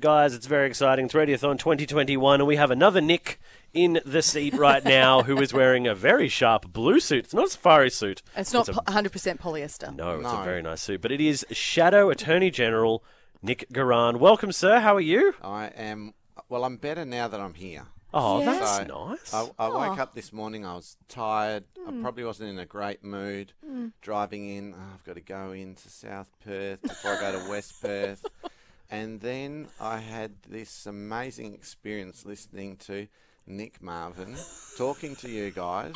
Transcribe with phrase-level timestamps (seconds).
[0.00, 0.34] guys.
[0.34, 1.04] It's very exciting.
[1.04, 3.38] It's Radiothon 2021, and we have another Nick
[3.72, 7.24] in the seat right now who is wearing a very sharp blue suit.
[7.26, 8.22] It's not a safari suit.
[8.36, 9.94] It's not a- po- 100% polyester.
[9.94, 13.04] no, it's a very nice suit, but it is Shadow Attorney General
[13.42, 14.18] Nick Goiran.
[14.18, 14.80] Welcome, sir.
[14.80, 15.34] How are you?
[15.42, 16.14] I am.
[16.48, 17.86] Well, I'm better now that I'm here.
[18.12, 18.58] Oh, Yes.
[18.58, 19.34] that's So, nice.
[19.34, 20.66] I, I woke up this morning.
[20.66, 21.64] I was tired.
[21.86, 22.02] I hmm.
[22.02, 23.52] probably wasn't in a great mood.
[23.64, 23.88] Hmm.
[24.00, 27.80] Driving in, oh, I've got to go into South Perth before I go to West
[27.80, 28.24] Perth.
[28.90, 33.06] And then I had this amazing experience listening to
[33.46, 34.36] Nick Marvin
[34.76, 35.94] talking to you guys.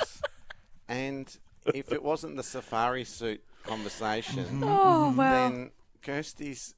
[0.89, 1.34] And
[1.75, 5.48] if it wasn't the safari suit conversation, Oh, wow.
[5.48, 5.70] then
[6.03, 6.75] Kirsty's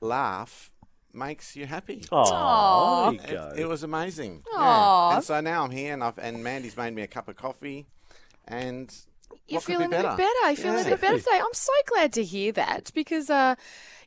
[0.00, 0.70] laugh
[1.12, 2.04] makes you happy.
[2.12, 4.42] Oh, It, it was amazing.
[4.52, 5.08] Aw.
[5.10, 5.16] Yeah.
[5.16, 7.86] And so now I'm here, and I've and Mandy's made me a cup of coffee,
[8.46, 8.94] and
[9.48, 10.46] You're what could feeling be a bit better.
[10.48, 11.40] You're feeling a bit better today.
[11.40, 13.54] I'm so glad to hear that because, uh,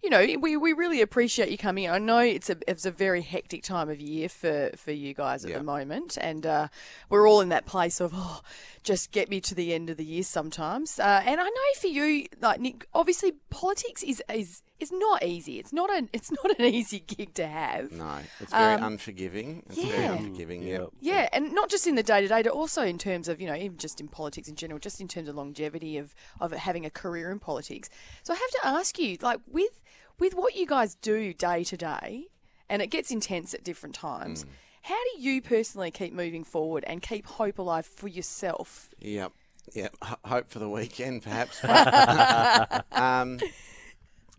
[0.02, 1.90] you know, we, we really appreciate you coming.
[1.90, 5.44] I know it's a it's a very hectic time of year for, for you guys
[5.44, 5.58] at Yeah.
[5.58, 6.68] the moment, and uh,
[7.10, 8.42] we're all in that place of oh,
[8.84, 11.00] just get me to the end of the year sometimes.
[11.00, 15.60] Uh, and I know for you, like Nick, obviously politics is is is not easy.
[15.60, 17.92] It's not an it's not an easy gig to have.
[17.92, 19.64] No, it's very Um, unforgiving.
[19.70, 20.12] It's very yeah.
[20.14, 20.64] unforgiving.
[20.64, 20.86] Yeah.
[21.02, 23.48] Yeah, and not just in the day to day, but also in terms of you
[23.48, 26.86] know even just in politics in general, just in terms of longevity of of having
[26.86, 27.90] a career in politics.
[28.24, 29.82] So I have to ask you, like with
[30.20, 32.26] with what you guys do day to day,
[32.70, 34.46] and it gets intense at different times.
[34.84, 38.90] How do you personally keep moving forward and keep hope alive for yourself?
[39.00, 39.32] Yep.
[39.74, 39.96] Yep.
[40.04, 41.64] H- hope for the weekend, perhaps.
[42.92, 43.40] um,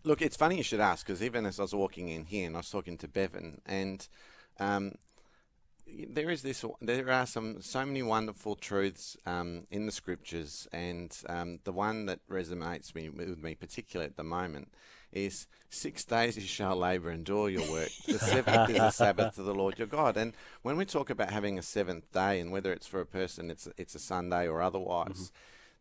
[0.04, 2.56] look, it's funny you should ask because even as I was walking in here and
[2.56, 4.06] I was talking to Bevan, and
[4.58, 4.92] um,
[5.86, 6.64] there is this.
[6.80, 12.06] There are some so many wonderful truths um, in the scriptures, and um, the one
[12.06, 14.72] that resonates me with me particularly at the moment
[15.12, 17.90] is six days you shall labour and do all your work.
[18.06, 20.16] The seventh is the Sabbath to the Lord your God.
[20.16, 23.50] And when we talk about having a seventh day, and whether it's for a person,
[23.50, 25.32] it's it's a Sunday or otherwise.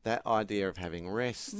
[0.04, 1.56] That idea of having rest,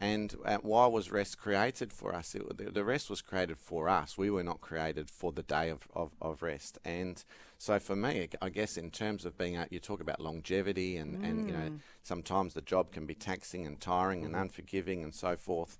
[0.00, 2.34] and uh, why was rest created for us?
[2.34, 4.16] It, the, the rest was created for us.
[4.16, 6.78] We were not created for the day of, of, of rest.
[6.86, 7.22] And
[7.58, 11.22] so for me, I guess in terms of being, out, you talk about longevity, and,
[11.22, 11.72] and you know
[12.02, 15.78] sometimes the job can be taxing and tiring and unforgiving and so forth.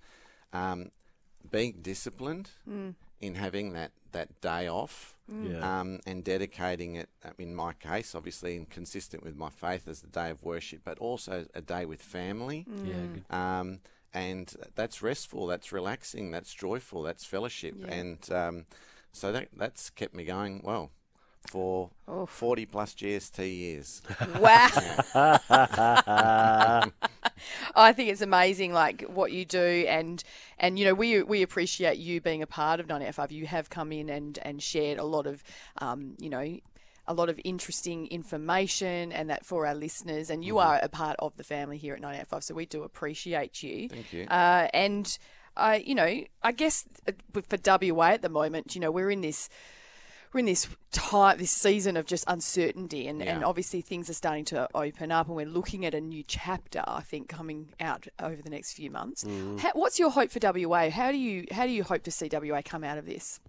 [0.52, 0.90] Um,
[1.50, 2.50] being disciplined
[3.20, 5.80] in having that, that day off Yeah.
[5.80, 10.02] um, and dedicating it, uh, in my case, obviously, and consistent with my faith as
[10.02, 12.66] a day of worship, but also a day with family.
[12.84, 13.24] yeah, good.
[13.34, 13.80] Um,
[14.14, 17.74] and that's restful, that's relaxing, that's joyful, that's fellowship.
[17.78, 17.92] Yeah.
[17.92, 18.66] And um,
[19.12, 20.90] so that, that's kept me going, well,
[21.50, 22.28] for Oof.
[22.30, 24.02] 40 plus GST years.
[24.40, 24.68] Wow.
[27.76, 30.22] I think it's amazing, like what you do, and
[30.58, 33.30] and you know we we appreciate you being a part of 98.5.
[33.30, 35.42] You have come in and and shared a lot of,
[35.78, 36.58] um, you know.
[37.08, 41.14] A lot of interesting information, and that for our listeners, and you are a part
[41.20, 43.88] of the family here at 98.5, so we do appreciate you.
[43.88, 44.26] Thank you.
[44.26, 45.16] Uh, and,
[45.56, 47.12] uh, you know, I guess uh,
[47.48, 49.48] for WA at the moment, you know, we're in this
[50.36, 54.44] we're in this time, this season of just uncertainty, and, and obviously things are starting
[54.44, 56.82] to open up, and we're looking at a new chapter.
[56.86, 59.24] I think coming out over the next few months.
[59.24, 59.58] Mm.
[59.58, 60.90] How, what's your hope for WA?
[60.90, 63.40] How do you how do you hope to see WA come out of this?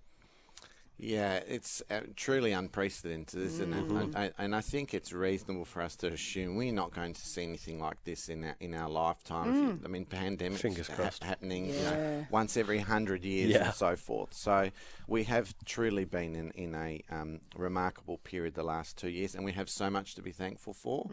[1.00, 3.86] Yeah, it's uh, truly unprecedented, isn't it?
[3.86, 7.22] And I, and I think it's reasonable for us to assume we're not going to
[7.22, 9.50] see anything like this in our, in our lifetime.
[9.50, 11.24] If you- I mean, pandemics Fingers ha- crossed.
[11.24, 13.66] happening you know, once every hundred years Yeah.
[13.66, 14.34] and so forth.
[14.34, 14.72] So
[15.08, 19.46] we have truly been in, in a um, remarkable period the last two years, and
[19.46, 21.08] we have so much to be thankful for.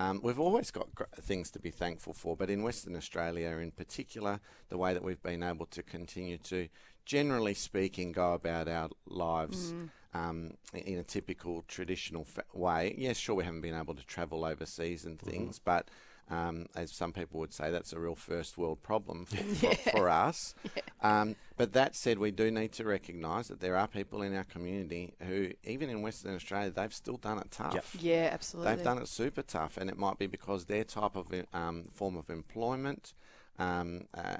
[0.00, 3.70] Um, we've always got gr- things to be thankful for, but in Western Australia in
[3.70, 6.66] particular, the way that we've been able to continue to,
[7.04, 9.74] generally speaking, go about our lives
[10.14, 12.94] um, in a typical traditional fa- way.
[12.98, 15.88] Yes, sure, we haven't been able to travel overseas and things, but
[16.30, 20.08] um, as some people would say, that's a real first world problem for, for, for
[20.08, 20.54] us.
[21.02, 24.44] Um, but that said, we do need to recognise that there are people in our
[24.44, 27.96] community who, even in Western Australia, they've still done it tough.
[27.98, 28.76] Yeah, absolutely.
[28.76, 32.16] They've done it super tough, and it might be because their type of um, form
[32.16, 33.14] of employment
[33.58, 34.36] um, uh,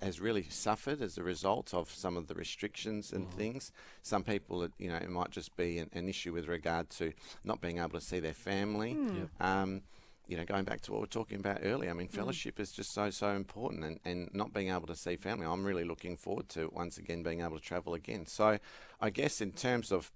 [0.00, 3.72] has really suffered as a result of some of the restrictions and things.
[4.02, 7.12] Some people, you know, it might just be an, an issue with regard to
[7.44, 8.96] not being able to see their family.
[9.40, 9.82] Um,
[10.28, 12.72] you know, going back to what we were talking about earlier, I mean, fellowship is
[12.72, 15.46] just so, so important, and, and not being able to see family.
[15.46, 18.26] I'm really looking forward to once again being able to travel again.
[18.26, 18.58] So,
[19.00, 20.12] I guess in terms of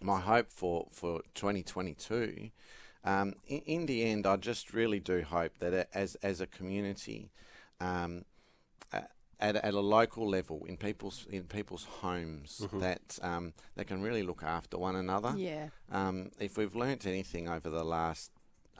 [0.00, 2.50] my hope for, for 2022,
[3.06, 7.30] um, in, in the end, I just really do hope that as, as a community,
[7.80, 8.24] um,
[8.92, 9.02] uh,
[9.40, 12.80] at, at a local level in people's in people's homes Mm-hmm.
[12.80, 15.34] that um, they can really look after one another.
[15.36, 15.68] Yeah.
[15.92, 18.30] Um, if we've learnt anything over the last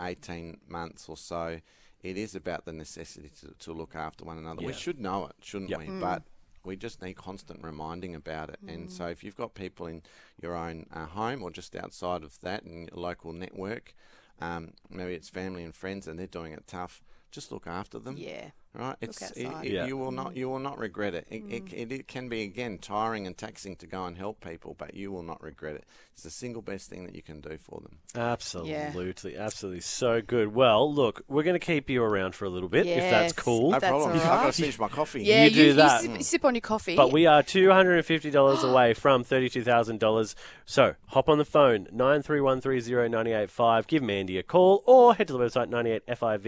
[0.00, 1.60] 18 months or so,
[2.02, 4.60] it is about the necessity to, to look after one another.
[4.62, 4.66] Yeah.
[4.68, 5.78] We should know it, shouldn't Yep.
[5.80, 5.86] we?
[5.86, 6.00] Mm.
[6.00, 6.22] But
[6.64, 8.58] we just need constant reminding about it.
[8.66, 10.02] And so if you've got people in
[10.42, 13.94] your own uh, home or just outside of that in your local network,
[14.40, 18.16] um, maybe it's family and friends and they're doing it tough, just look after them.
[18.18, 18.50] Yeah.
[18.74, 19.86] Right, it's it, it- Yeah.
[19.86, 21.26] you will not you will not regret it.
[21.30, 21.64] It, it.
[21.66, 21.72] Mm.
[21.72, 25.10] it it can be again tiring and taxing to go and help people, but you
[25.10, 25.84] will not regret it.
[26.12, 27.98] It's the single best thing that you can do for them.
[28.14, 30.54] Absolutely, absolutely, so good.
[30.54, 33.70] Well, look, we're going to keep you around for a little bit if that's cool.
[33.72, 34.10] No That's problem.
[34.12, 35.22] all I've got to finish my coffee.
[35.24, 36.00] Yeah, You do that.
[36.02, 36.96] sip, sip on your coffee.
[36.96, 40.34] But we are two hundred and fifty dollars away from thirty-two thousand dollars.
[40.64, 43.86] So hop on the phone nine three one three zero ninety eight five.
[43.86, 46.46] Give Mandy a call or head to the website ninety eight five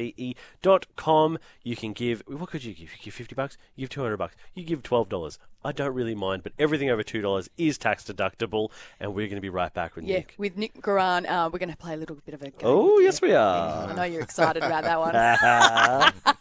[0.63, 1.39] dot com.
[1.63, 2.18] You can give.
[2.27, 2.91] What could you give?
[2.93, 3.57] You give fifty bucks.
[3.77, 4.35] You give two hundred bucks.
[4.55, 5.39] You give twelve dollars.
[5.65, 8.71] I don't really mind, but everything over two dollars is tax deductible.
[9.01, 10.35] And we're going to be right back with yeah, Nick.
[10.39, 12.61] with Nick Goiran, uh, we're going to play a little bit of a game.
[12.63, 13.29] Oh yes, you.
[13.29, 13.89] we are.
[13.89, 14.99] I know you're excited about that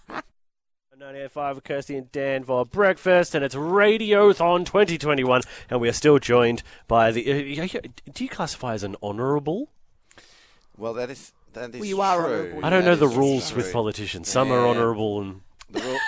[0.08, 0.24] one.
[1.00, 6.20] 98.5 with Kirsty and Dan for breakfast, and it's Radiothon 2021, and we are still
[6.20, 7.32] joined by the.
[7.32, 7.82] Uh, yeah, yeah,
[8.14, 9.70] do you classify as an honourable?
[10.76, 12.66] Well, that is that is Well, you are honourable.
[12.66, 13.58] I don't That know the rules true.
[13.58, 14.28] with politicians.
[14.28, 16.00] Some are honourable, and The rule-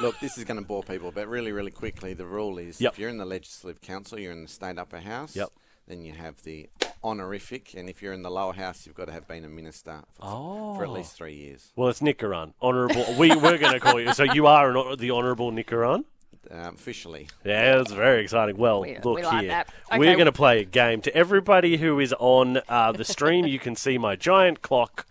[0.00, 2.92] Look, this is going to bore people, but really, really quickly, the rule is Yep.
[2.94, 5.36] if you're in the Legislative Council, you're in the State Upper House.
[5.36, 5.50] Yep.
[5.88, 6.70] Then you have the
[7.04, 10.00] honorific, and if you're in the lower house, you've got to have been a minister
[10.16, 10.22] for,
[10.76, 10.92] for at Oh.
[10.92, 11.72] least three years.
[11.76, 12.54] well, it's Nick Goiran.
[12.62, 13.04] Honourable.
[13.18, 14.12] we we're going to call you.
[14.14, 16.04] So you are an, hon- the honourable Nick Goiran.
[16.50, 18.56] Um, officially, Yeah, that's very exciting.
[18.56, 19.48] Well, We- look we like here.
[19.50, 19.68] that.
[19.92, 20.14] We're Okay.
[20.14, 21.02] going to play a game.
[21.02, 25.06] To everybody who is on uh, the stream, you can see my giant clock.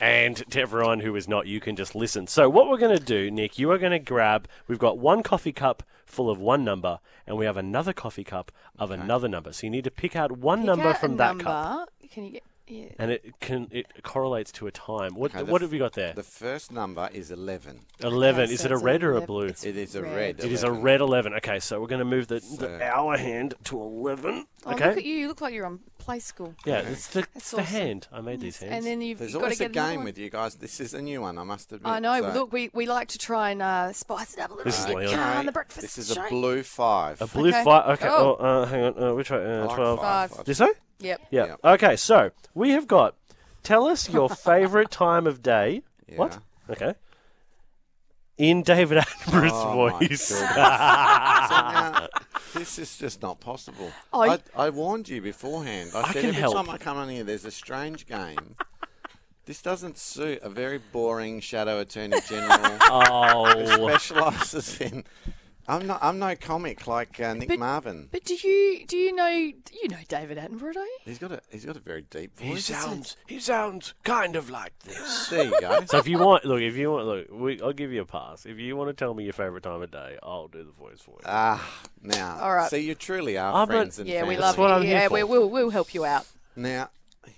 [0.00, 2.28] And to everyone who is not, you can just listen.
[2.28, 4.46] So, what we're going to do, Nick, you are going to grab.
[4.68, 8.52] We've got one coffee cup full of one number, and we have another coffee cup
[8.78, 9.52] of another number.
[9.52, 11.44] So, you need to pick out one Pick number out a from that number.
[11.44, 12.44] cup, Can you get?
[12.68, 12.86] Yeah.
[12.98, 15.14] and it can it correlates to a time.
[15.14, 16.12] What Okay, the what f- have we got there?
[16.12, 17.80] the first number is 11.
[18.00, 18.42] Eleven.
[18.42, 19.46] Okay, is so it a it's red or a 11 blue?
[19.46, 20.14] it's It is a red.
[20.14, 20.44] red.
[20.44, 20.82] It is a 11.
[20.82, 21.34] red 11.
[21.34, 24.46] Okay, so we're going to move the, So- the hour hand to 11.
[24.66, 24.88] Oh, okay.
[24.88, 25.14] look at you!
[25.14, 26.54] You look like you're on play school.
[26.66, 27.66] Yeah, it's the, That's it's the awesome.
[27.74, 28.08] hand.
[28.12, 28.72] I made these hands.
[28.72, 30.04] And then you've, There's you've got to always a get another game one.
[30.06, 30.54] with you guys.
[30.56, 31.86] This is a new one, I must admit.
[31.90, 32.20] I know.
[32.20, 34.70] So- Look, we, we like to try and uh, spice it up a little bit.
[34.72, 35.18] This is bit Leon.
[35.18, 36.24] on the breakfast This is show.
[36.24, 37.22] a blue five.
[37.22, 37.64] a blue Okay.
[37.64, 37.98] five.
[37.98, 38.08] Okay.
[38.10, 38.44] Oh, Oh.
[38.44, 39.02] uh, hang on.
[39.02, 39.40] Uh, which one?
[39.40, 39.98] I Uh, like 12.
[40.00, 40.30] Five.
[40.32, 40.44] five.
[40.44, 40.68] This way?
[41.00, 41.20] Yep.
[41.30, 41.46] Yeah.
[41.46, 41.60] Yep.
[41.64, 43.14] Okay, so we have got.
[43.62, 45.82] Tell us your favourite time of day.
[46.16, 46.38] What?
[46.70, 46.94] Okay.
[48.36, 50.30] In David Attenborough's Oh, my voice.
[50.38, 52.08] So now,
[52.54, 53.90] this is just not possible.
[54.12, 55.90] Oh, I, I warned you beforehand.
[55.94, 56.54] I, I said can every help.
[56.54, 58.56] time I come on here, there's a strange game.
[59.46, 63.54] this doesn't suit a very boring shadow attorney general oh.
[63.56, 65.04] who specialises in.
[65.68, 65.98] I'm not.
[66.02, 68.08] I'm no comic like uh, Nick But- Marvin.
[68.10, 70.72] But do you do you know you know David Attenborough?
[70.72, 70.98] Do you?
[71.04, 71.40] He's got a.
[71.50, 72.46] He's got a very deep voice.
[72.46, 72.64] He voice.
[72.66, 73.16] sounds.
[73.26, 75.28] He sounds kind of like this.
[75.30, 75.84] There you go.
[75.86, 78.46] So if you want, look, if you want, look, we, I'll give you a pass.
[78.46, 81.00] If you want to tell me your favourite time of day, I'll do the voice
[81.00, 81.18] for you.
[81.26, 81.62] Ah,
[82.02, 82.38] now.
[82.40, 82.70] All right.
[82.70, 84.88] See, you truly are I'm not- friends and Yeah, we love what you.
[84.88, 86.26] Yeah, we, we'll we'll help you out.
[86.56, 86.88] Now,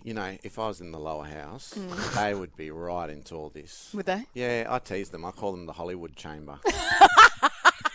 [0.04, 2.14] you know, if I was in the lower house, Mm.
[2.14, 3.90] they would be right into all this.
[3.92, 4.24] Would they?
[4.34, 5.24] Yeah, I tease them.
[5.24, 6.58] I call them the Hollywood Chamber.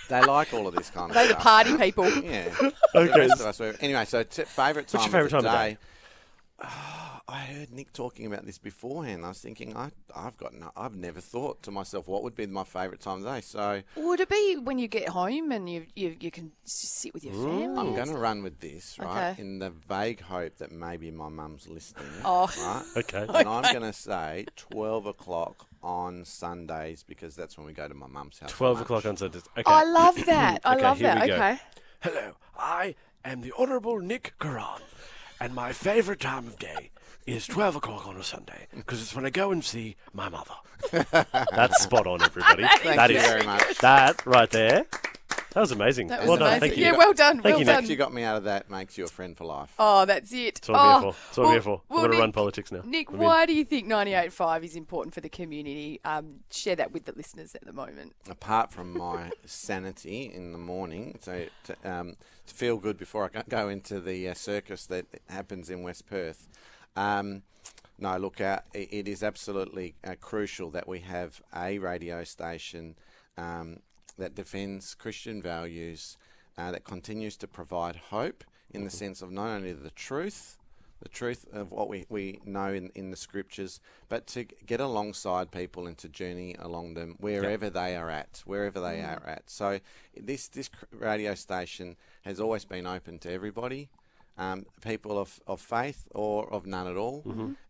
[0.10, 1.24] they like all of this kind of stuff.
[1.24, 1.44] They the stuff.
[1.44, 2.10] party people.
[2.10, 2.50] Yeah.
[2.96, 3.12] Okay.
[3.12, 5.50] The rest of us were- Anyway, so t- favourite time What's your of favourite the
[5.50, 5.78] time of day?
[6.62, 9.26] Ah, I heard Nick talking about this beforehand.
[9.26, 12.46] I was thinking, I, I've got, no, I've never thought to myself what would be
[12.46, 13.42] my favourite time of day.
[13.42, 17.14] So Would it be when you get home and you you, you can s- sit
[17.16, 17.66] with your family?
[17.80, 19.32] I'm going to run with this, right?
[19.32, 19.42] Okay.
[19.42, 22.06] In the vague hope that maybe my mum's listening.
[22.24, 22.46] Oh.
[22.60, 22.84] Right?
[22.98, 23.26] Okay.
[23.28, 27.94] And I'm going to say 12 o'clock on Sundays because that's when we go to
[27.94, 28.52] my mum's house.
[28.52, 29.44] 12 o'clock on Sundays.
[29.52, 29.64] Okay.
[29.68, 30.62] Oh, I love that.
[30.66, 31.22] I Okay, love here that.
[31.22, 31.36] we go.
[31.36, 31.60] Okay.
[32.02, 34.82] Hello, I am the Honourable Nick Goiran,
[35.40, 36.92] and my favourite time of day
[37.28, 40.54] is 12 o'clock on a Sunday, because it's when I go and see my mother.
[40.92, 42.64] That's spot on, everybody.
[42.84, 43.78] Thank That you is- very much.
[43.80, 44.86] That right there.
[45.56, 46.08] That was amazing.
[46.08, 46.60] That was well done.
[46.60, 46.84] Thank you.
[46.84, 47.36] Yeah, well done.
[47.36, 47.68] Thank well you, Nick.
[47.68, 47.76] done.
[47.84, 49.74] Fact you got me out of that makes you a friend for life.
[49.80, 50.56] Oh, that's it.
[50.56, 51.18] That's what I'm oh, here for.
[51.18, 51.82] That's what I'm here for.
[51.90, 52.82] I'm going to run politics now.
[52.84, 56.02] Nick, I mean- why do you think 98.5 is important for the community?
[56.04, 58.12] Um, share that with the listeners at the moment.
[58.30, 63.30] Apart from my sanity in the morning, so to, um, to feel good before I
[63.30, 66.50] go- go into the uh, circus that happens in West Perth.
[66.98, 67.44] Um,
[67.98, 72.96] no, look, uh, it, it is absolutely uh, crucial that we have a radio station
[73.38, 73.80] um,
[74.18, 76.18] that defends Christian values,
[76.58, 80.58] uh, that continues to provide hope in the sense of not only the truth,
[81.02, 83.80] the truth of what we, we know in, in the scriptures,
[84.10, 88.80] but to get alongside people and to journey along them wherever they are at, wherever
[88.80, 89.50] they are at.
[89.50, 89.80] So
[90.16, 93.90] this this radio station has always been open to everybody,
[94.38, 97.24] um, people of, of faith or of none at all,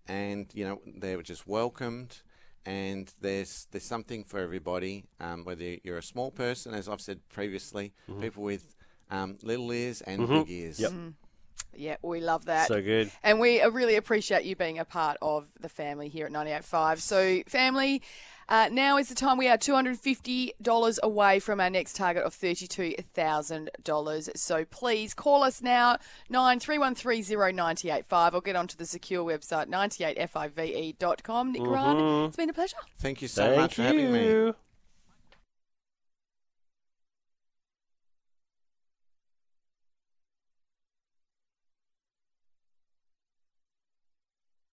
[0.08, 2.22] and you know they were just welcomed.
[2.66, 7.20] And there's there's something for everybody, um, whether you're a small person, as I've said
[7.30, 8.76] previously, people with
[9.12, 10.80] um, little ears and big ears.
[10.80, 10.92] Yep.
[11.78, 12.68] Yeah, we love that.
[12.68, 13.12] So good.
[13.24, 17.00] And we uh, really appreciate you being a part of the family here at 98.5.
[17.00, 18.02] So, family,
[18.50, 24.38] uh, now is the time we are $250 away from our next target of $32,000.
[24.38, 25.98] So, please call us now,
[26.32, 31.52] 93130985, or get onto the secure website, 98five.com.
[31.52, 32.78] Nick Goiran, it's been a pleasure.
[33.00, 34.28] Thank you so Thank much for having me.
[34.28, 34.56] you.